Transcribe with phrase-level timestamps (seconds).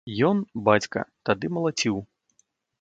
[0.29, 0.37] Ён,
[0.67, 1.95] бацька, тады малаціў.